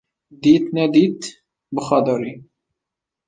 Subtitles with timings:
[0.41, 1.21] Dît nedît
[1.73, 2.33] bi xwe de rî